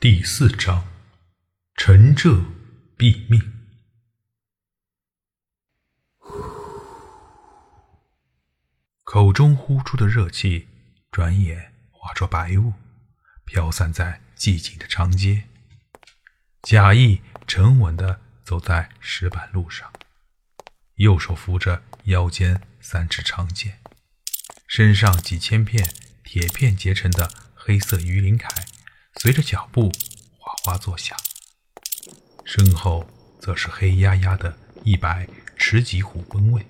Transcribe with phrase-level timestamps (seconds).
[0.00, 0.86] 第四章，
[1.74, 2.40] 陈浙
[2.96, 3.52] 毙命。
[9.02, 10.68] 口中呼出的热气，
[11.10, 12.74] 转眼化作白雾，
[13.44, 15.48] 飘散在寂静的长街。
[16.62, 19.92] 贾谊沉稳地走在石板路上，
[20.94, 23.80] 右手扶着腰间三尺长剑，
[24.68, 25.92] 身上几千片
[26.22, 28.48] 铁片结成的黑色鱼鳞铠。
[29.20, 29.90] 随着脚步
[30.38, 31.18] 哗哗作响，
[32.44, 33.04] 身后
[33.40, 36.64] 则是黑压压的一百持戟虎奔卫。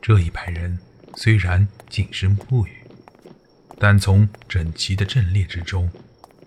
[0.00, 0.78] 这一排人
[1.14, 2.82] 虽然静声不语，
[3.78, 5.90] 但从整齐的阵列之中，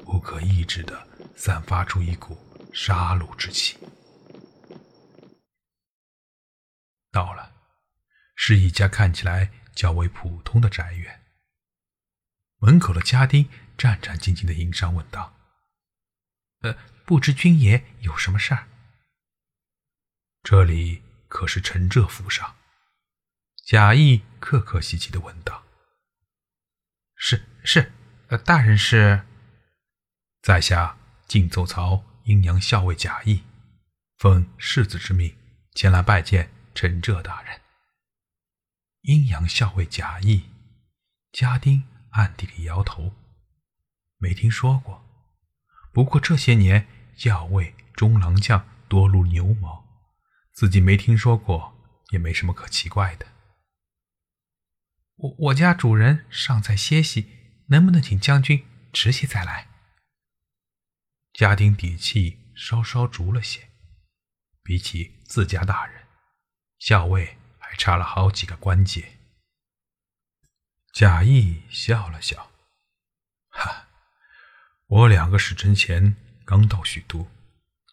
[0.06, 2.36] 不可抑制地散发出一股
[2.74, 3.78] 杀戮之气。
[7.12, 7.52] 到了，
[8.36, 11.22] 是一家看起来较为普通的宅院。
[12.58, 13.48] 门口的家丁。
[13.80, 15.34] 战战兢兢的迎上，问道
[16.60, 18.68] ：“呃，不知君爷有什么事儿？”
[20.44, 22.58] 这里可是陈浙府上。
[23.66, 25.64] 贾谊客客气气的问道
[27.16, 27.94] ：“是是，
[28.28, 29.26] 呃，大人是？
[30.42, 33.44] 在下晋奏曹阴阳校尉贾谊，
[34.18, 35.38] 奉世子之命
[35.74, 37.62] 前来拜见陈浙大人。”
[39.04, 40.50] 阴阳校尉贾谊，
[41.32, 43.14] 家丁暗地里摇头。
[44.20, 45.04] 没听说过，
[45.92, 49.86] 不过这些年校尉、中郎将多如牛毛，
[50.54, 51.74] 自己没听说过
[52.12, 53.26] 也没什么可奇怪的。
[55.16, 59.68] 我我家主人尚在歇息，能不能请将军迟些再来？
[61.34, 63.70] 家丁底气稍稍足了些，
[64.62, 66.08] 比起自家大人，
[66.78, 69.18] 校尉还差了好几个关节。
[70.94, 72.52] 贾谊笑了笑，
[74.90, 77.28] 我两个时辰前刚到许都，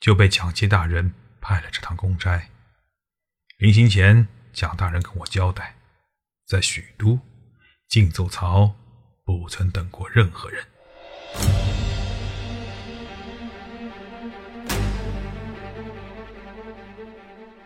[0.00, 2.40] 就被蒋介大人派了这趟公差。
[3.58, 5.76] 临行前，蒋大人跟我交代，
[6.46, 7.20] 在许都，
[7.86, 8.74] 晋奏曹
[9.26, 10.64] 不曾等过任何人。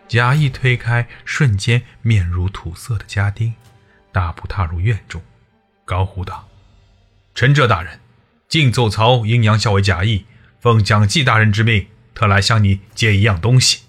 [0.09, 3.55] 贾谊推开瞬间面如土色的家丁，
[4.11, 5.23] 大步踏入院中，
[5.85, 6.49] 高呼道
[7.33, 7.97] ：“陈哲大人！”
[8.51, 10.25] 晋奏曹阴阳校为假意，
[10.59, 13.83] 奉蒋济大人之命，特来向你借一样东西。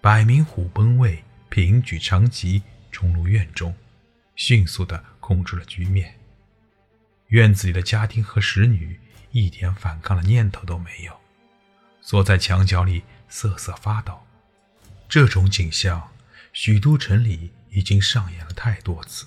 [0.00, 2.62] 百名虎贲卫平举长戟
[2.92, 3.74] 冲入院中，
[4.36, 6.14] 迅速地控制了局面。
[7.30, 9.00] 院子里的家丁和使女
[9.32, 11.12] 一点反抗的念头都没有，
[12.00, 14.20] 缩在墙角里瑟瑟发抖。
[15.08, 16.12] 这种景象，
[16.52, 19.26] 许都城里已经上演了太多次。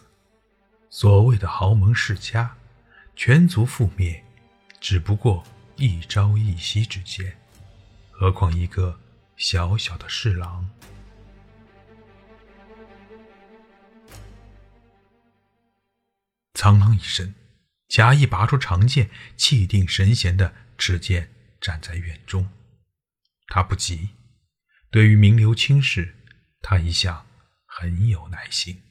[0.89, 2.55] 所谓的豪门世家。
[3.15, 4.23] 全族覆灭，
[4.79, 5.43] 只不过
[5.75, 7.37] 一朝一夕之间，
[8.09, 8.99] 何况一个
[9.35, 10.67] 小小的侍郎？
[16.55, 17.35] 苍啷一声，
[17.89, 22.49] 贾谊拔出长剑，气定神闲的持剑站在院中。
[23.47, 24.09] 他不急，
[24.89, 26.15] 对于名流青史，
[26.61, 27.27] 他一向
[27.67, 28.81] 很有耐心。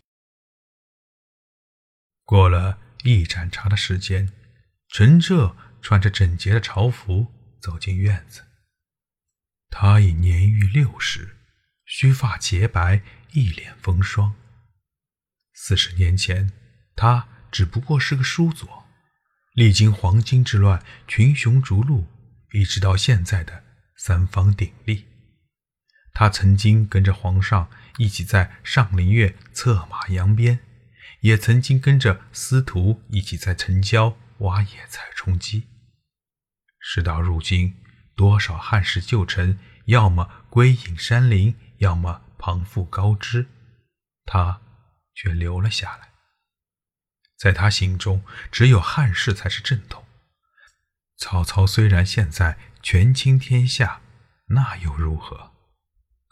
[2.25, 2.79] 过了。
[3.05, 4.33] 一盏茶的时间，
[4.89, 8.43] 陈浙穿着整洁的朝服走进院子。
[9.71, 11.37] 他已年逾六十，
[11.85, 13.03] 须发洁白，
[13.33, 14.35] 一脸风霜。
[15.55, 16.53] 四十年前，
[16.95, 18.87] 他只不过是个书佐，
[19.55, 22.07] 历经黄巾之乱、群雄逐鹿，
[22.53, 23.65] 一直到现在的
[23.97, 25.07] 三方鼎立。
[26.13, 30.59] 他曾经跟着皇上一起在上林苑策马扬鞭。
[31.21, 35.69] 也曾经跟着司徒一起在城郊挖野菜充饥。
[36.79, 37.75] 事到如今，
[38.17, 43.49] 多少汉室旧臣要么归隐山林，要么旁附高枝，
[44.25, 44.61] 他
[45.15, 46.11] 却留了下来。
[47.37, 50.05] 在他心中，只有汉室才是正统。
[51.17, 54.01] 曹操虽然现在权倾天下，
[54.47, 55.53] 那又如何？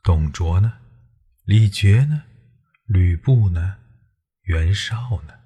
[0.03, 0.79] 董卓呢？
[1.45, 2.25] 李傕呢？
[2.87, 3.77] 吕布呢？
[4.49, 5.41] 袁绍呢？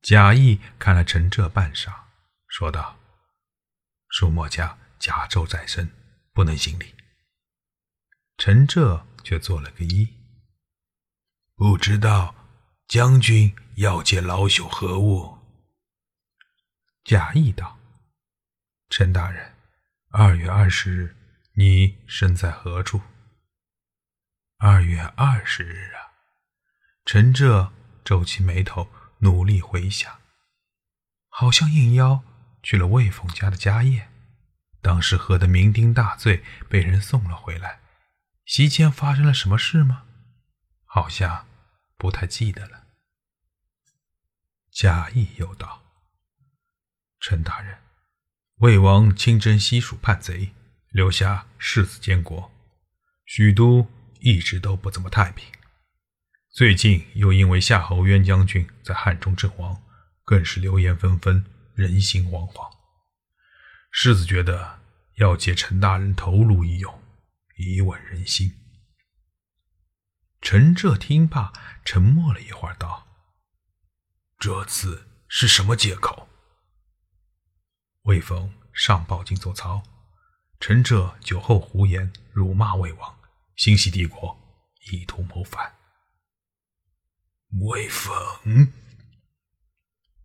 [0.00, 1.92] 贾谊看了陈浙半晌，
[2.46, 2.96] 说道
[4.08, 5.90] ：“舒墨家甲胄在身，
[6.32, 6.94] 不能行礼。”
[8.38, 10.08] 陈浙却做了个揖
[11.56, 12.32] ：“不知道
[12.86, 15.36] 将军要见老朽何物？”
[17.02, 17.76] 贾谊道
[18.88, 19.52] ：“陈大人，
[20.10, 21.16] 二月二十日，
[21.54, 23.02] 你身在何处？”
[24.58, 26.03] 二月二十日啊。
[27.04, 27.72] 陈浙
[28.02, 30.20] 皱起眉头，努力回想。
[31.28, 32.22] 好像应邀
[32.62, 34.10] 去了魏凤家的家宴，
[34.80, 37.80] 当时喝得酩酊大醉，被人送了回来。
[38.46, 40.04] 席间发生了什么事吗？
[40.84, 41.46] 好像
[41.96, 42.84] 不太记得了。
[44.70, 45.82] 贾谊又道
[47.20, 47.78] ：“陈大人，
[48.56, 50.52] 魏王亲征西蜀叛贼，
[50.88, 52.50] 留下世子监国，
[53.26, 53.88] 许都
[54.20, 55.52] 一直都不怎么太平。
[56.54, 59.78] 最近又因为夏侯渊将军在汉中阵亡。”
[60.26, 62.74] 更是流言纷纷，人心惶惶。
[63.90, 64.80] 世子觉得
[65.16, 67.02] 要借陈大人头颅一用，
[67.58, 68.50] 以稳人心。
[70.40, 71.52] 陈彻听罢，
[71.84, 73.06] 沉默了一会儿，道
[74.40, 76.26] ：“这次是什么借口？”
[78.04, 79.82] 魏峰上报进奏曹，
[80.58, 83.14] 陈彻酒后胡言，辱骂魏王，
[83.56, 84.34] 心系帝国，
[84.90, 85.70] 意图谋反。
[87.60, 88.72] 魏峰。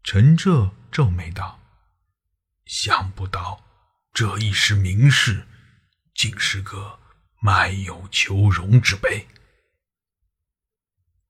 [0.03, 1.59] 陈浙皱眉道
[2.65, 3.63] ：“想不到
[4.13, 5.45] 这一时名士，
[6.15, 6.99] 竟是个
[7.41, 9.27] 卖友求荣之辈。”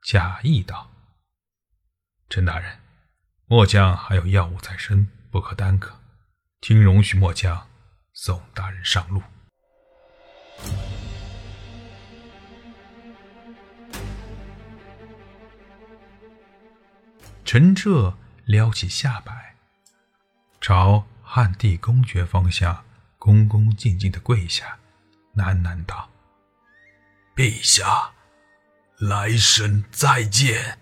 [0.04, 0.90] 贾谊道
[2.30, 2.80] ：“陈大人，
[3.46, 6.02] 末将还有要务在身，不可耽搁，
[6.62, 7.70] 请容许末将
[8.14, 9.22] 送大人上路。”
[17.52, 18.16] 陈彻。
[18.46, 19.56] 撩起下摆，
[20.62, 22.86] 朝汉地公爵方向
[23.18, 24.78] 恭恭敬敬的跪下，
[25.36, 26.12] 喃喃道
[27.36, 28.12] ：“陛下，
[29.00, 30.78] 来生再见。”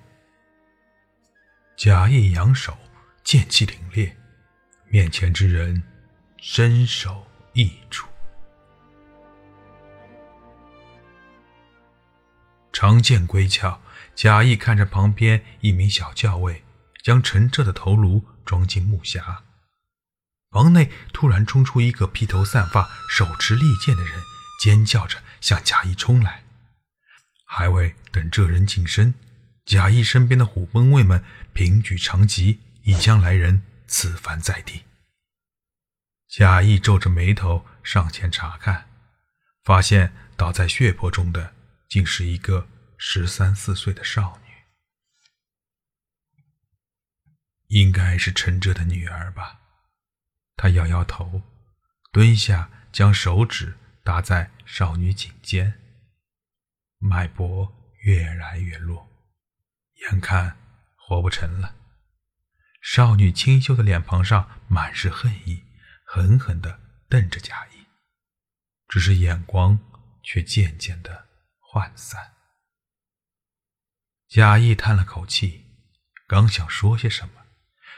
[1.77, 2.77] 贾谊扬手，
[3.23, 4.13] 剑气凛冽，
[4.89, 5.81] 面前之人
[6.35, 8.09] 身首异处。
[12.73, 13.79] 长剑归鞘，
[14.17, 16.63] 贾谊看着旁边一名小校尉。
[17.03, 19.37] 将陈澈的头颅装进木匣，
[20.49, 24.21] 房内突然冲出一个披头散发、手持利剑的人，
[24.61, 26.43] 尖叫着向贾谊冲来。
[27.45, 29.13] 还未等这人近身，
[29.63, 31.23] 贾谊身边的虎贲卫们
[31.53, 34.81] 平举长戟，已将来人刺翻在地。
[36.27, 38.89] 贾谊皱着眉头上前查看，
[39.63, 41.53] 发现倒在血泊中的
[41.87, 42.67] 竟是一个
[42.97, 44.53] 十三四岁的少女。
[47.67, 49.59] 应该是陈哲的女儿吧？
[50.55, 51.41] 他摇摇头，
[52.11, 55.79] 蹲下，将手指搭在少女颈间，
[56.97, 59.07] 脉搏越来越弱，
[59.95, 60.57] 眼看
[60.95, 61.75] 活不成了。
[62.81, 65.65] 少女清秀的脸庞上满是恨意，
[66.05, 66.79] 狠狠地
[67.09, 67.85] 瞪着贾谊，
[68.88, 69.77] 只是眼光
[70.23, 71.27] 却渐渐的
[71.59, 72.36] 涣散。
[74.29, 75.65] 贾谊叹了口气，
[76.27, 77.33] 刚想说些什么。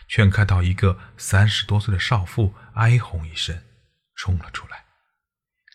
[0.10, 3.64] 却看到一个三十多岁的少妇哀鸿一声，
[4.16, 4.86] 冲了出来。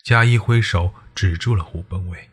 [0.03, 2.29] 贾谊挥手止住了虎贲卫，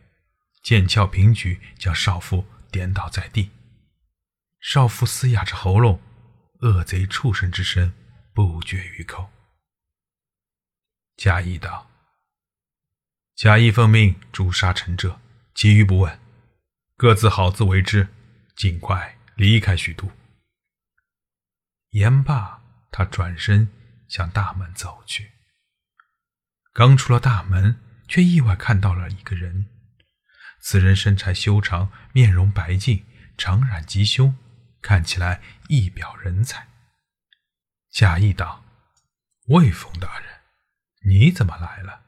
[0.65, 3.53] 剑鞘平举，将少妇颠倒在地。
[4.61, 6.03] 少妇嘶哑着喉咙，
[6.63, 7.93] 恶贼畜生之声
[8.35, 9.31] 不绝于口。
[11.17, 11.89] 贾谊道
[13.37, 15.21] ：“贾谊奉命诛杀陈哲，
[15.55, 16.19] 其余不问，
[17.03, 18.07] 各自好自为之，
[18.55, 20.09] 尽快离开许都。”
[21.91, 22.63] 言罢，
[22.93, 23.69] 他转身
[24.07, 25.33] 向大门走去。
[26.73, 29.67] 刚出了大门，却意外看到了一个人。
[30.61, 33.05] 此人身材修长，面容白净，
[33.37, 34.37] 长髯及胸，
[34.81, 36.69] 看起来一表人才。
[37.91, 38.65] 贾谊道
[39.51, 40.29] ：“魏峰大人，
[41.05, 42.03] 你怎么来了？”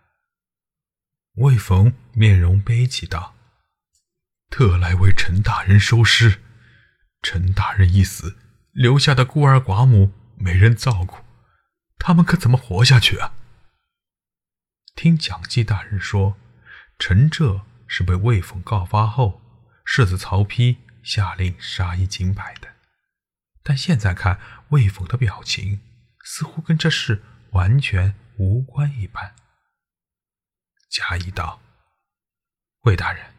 [1.43, 3.34] 魏峰面容悲戚道
[4.57, 6.41] ：“特来为陈大人收尸。
[7.23, 8.39] 陈大人一死。”
[8.71, 11.25] 留下的孤儿寡母没人照顾，
[11.99, 13.35] 他们可怎么活下去啊？
[14.95, 16.37] 听蒋济大人说，
[17.01, 19.41] 陈浙是被魏凤告发后，
[19.85, 22.69] 世子曹丕下令杀一儆百的。
[23.65, 25.81] 但现在看魏凤的表情，
[26.25, 29.35] 似乎跟这事完全无关一般。
[30.91, 31.61] 贾谊道
[32.83, 33.34] ：“魏大人，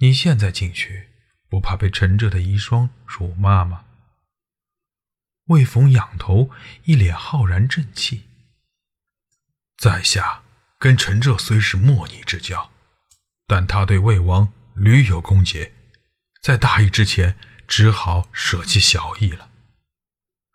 [0.00, 1.08] 你现在进去，
[1.48, 3.84] 不怕被陈浙的遗孀辱骂吗？”
[5.46, 6.50] 魏逢仰头，
[6.84, 8.24] 一脸浩然正气。
[9.76, 10.42] 在下
[10.78, 12.70] 跟陈浙虽是莫逆之交，
[13.46, 15.70] 但他对魏王屡有攻讦，
[16.40, 17.36] 在大义之前，
[17.68, 19.50] 只好舍弃小义了。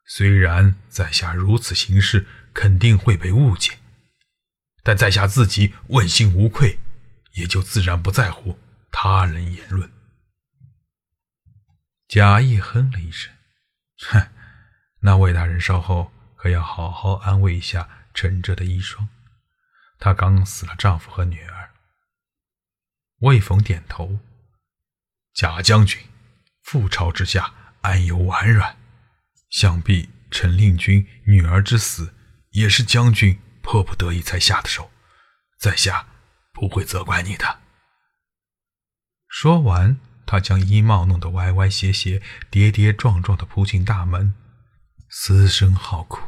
[0.08, 3.78] 虽然在下如此行事，肯定会被误解，
[4.82, 6.80] 但在下自己问心无愧，
[7.34, 8.58] 也就自然不在乎
[8.92, 9.92] 他人言论。
[12.08, 13.32] 贾谊哼了一声，
[14.08, 14.30] 哼。
[15.02, 19.08] 那魏大人稍后可要好好安慰一下陈哲的遗孀，
[19.98, 21.72] 她刚死了丈夫和女儿。
[23.20, 24.20] 魏逢点头。
[25.34, 26.02] 贾将军，
[26.66, 28.76] 覆巢之下，安有完卵？
[29.50, 32.14] 想必陈令君女儿之死，
[32.52, 34.92] 也是将军迫不得已才下的手，
[35.58, 36.08] 在下
[36.52, 37.62] 不会责怪你的。
[39.30, 44.34] 说完，他将衣帽弄得歪歪斜斜、跌跌撞撞的扑进大门，
[45.08, 46.20] 嘶声嚎哭：“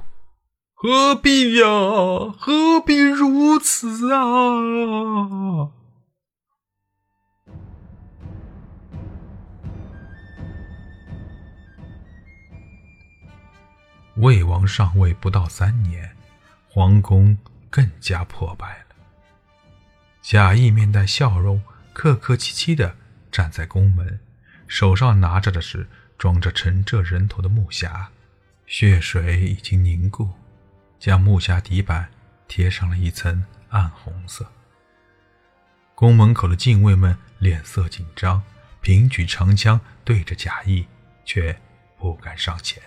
[0.74, 1.66] 何必呀？
[2.38, 5.72] 何必如此啊！”
[14.18, 16.16] 魏王上位不到三年，
[16.70, 17.36] 皇宫
[17.72, 18.96] 更加破败了。
[20.22, 21.60] 贾谊面带笑容，
[21.94, 22.96] 客客气气地
[23.32, 24.20] 站在宫门，
[24.68, 28.08] 手上拿着的是装着陈浙人头的木匣，
[28.66, 30.30] 血水已经凝固，
[31.00, 32.10] 将木匣底板
[32.48, 34.50] 贴上了一层暗红色。
[35.94, 38.42] 宫门口的禁卫们脸色紧张，
[38.82, 40.86] 平举长枪对着贾谊，
[41.26, 41.56] 却
[41.98, 42.82] 不敢上前。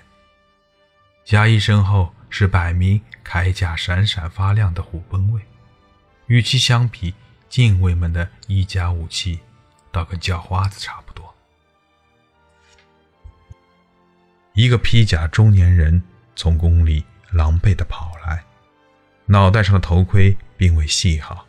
[1.24, 5.40] 贾谊身后是百名铠甲闪闪发亮的虎贲卫，
[6.26, 7.14] 与其相比，
[7.54, 9.38] 禁卫们的衣甲武器
[9.92, 11.32] 倒跟叫花子差不多。
[14.54, 16.02] 一个披甲中年人
[16.34, 18.44] 从宫里狼狈地跑来，
[19.26, 21.46] 脑袋上的头盔并未系好，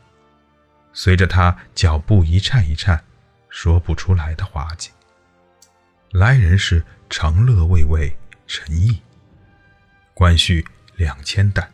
[0.93, 3.03] 随着他脚步一颤一颤，
[3.49, 4.91] 说不出来的滑稽。
[6.11, 9.01] 来人是长乐卫尉陈毅。
[10.13, 11.67] 官序两千担，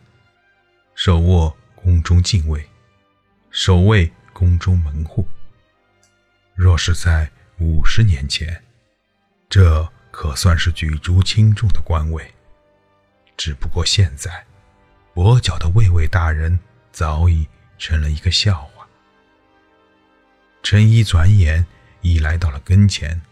[0.94, 2.66] 手握宫中禁卫，
[3.50, 4.10] 守卫
[4.42, 5.24] 宫中门户。
[6.56, 7.30] 若是在
[7.60, 8.60] 五十年前，
[9.48, 12.28] 这可算是举足轻重的官位。
[13.36, 14.44] 只不过现在，
[15.14, 16.58] 跛脚的卫尉大人
[16.90, 17.46] 早已
[17.78, 18.84] 成了一个笑话。
[20.60, 21.64] 陈一转眼
[22.00, 23.22] 已来到了跟前，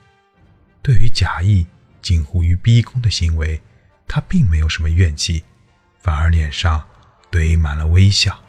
[0.80, 1.66] 对于贾谊
[2.00, 3.60] 近乎于逼宫的行为。
[4.06, 5.42] 他并没有什么怨气，
[5.98, 6.88] 反而脸上
[7.32, 8.40] 堆满了微笑。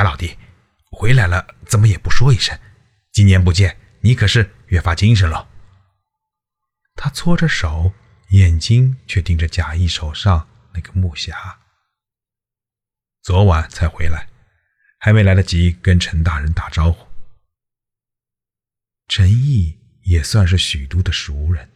[0.00, 0.34] 贾老弟，
[0.92, 2.58] 回来了，怎么也不说一声？
[3.12, 5.46] 几年不见，你可是越发精神了。
[6.94, 7.92] 他搓着手，
[8.30, 11.34] 眼睛却盯着贾谊手上那个木匣。
[13.20, 14.26] 昨晚才回来，
[14.98, 17.06] 还没来得及跟陈大人打招呼。
[19.06, 19.76] 陈毅。
[20.04, 21.70] 也算是许都的熟人，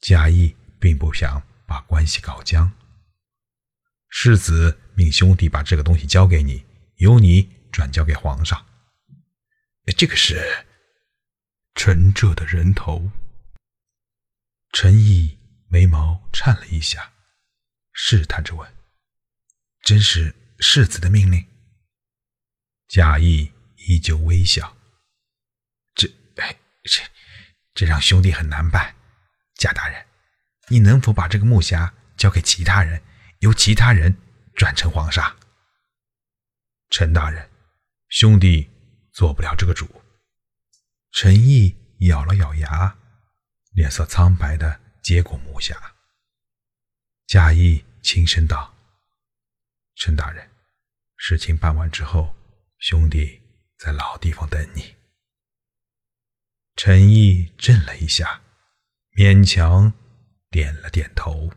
[0.00, 2.70] 贾谊并不想把关系搞僵。
[4.10, 6.65] 世子命兄弟把这个东西交给你，
[6.96, 8.66] 由你转交给皇上。
[9.96, 10.66] 这个是
[11.74, 13.10] 陈浙的人头。
[14.72, 15.38] 陈毅
[15.68, 17.12] 眉毛颤了一下，
[17.92, 18.74] 试探着问
[19.82, 21.46] ：“真是世子的命令？”
[22.88, 23.52] 贾谊
[23.88, 24.76] 依旧微笑
[25.94, 26.08] ：“这……
[26.84, 27.02] 这……”
[27.74, 28.96] 这让兄弟很难办，
[29.54, 30.06] 贾大人，
[30.68, 33.02] 你能否把这个木匣交给其他人，
[33.40, 34.16] 由其他人
[34.54, 35.36] 转成皇上？
[36.98, 37.46] 陈大人，
[38.08, 38.70] 兄弟
[39.12, 39.86] 做不了这个主。
[41.12, 41.76] 陈毅
[42.08, 42.96] 咬了咬牙，
[43.72, 45.76] 脸色苍白的接过木匣。
[47.26, 48.74] 贾谊轻声道
[49.94, 50.48] ：“陈大人，
[51.18, 52.34] 事情办完之后，
[52.78, 53.42] 兄弟
[53.76, 54.96] 在老地方等你。”
[56.76, 58.40] 陈毅震了一下，
[59.18, 59.92] 勉强
[60.48, 61.52] 点了点头。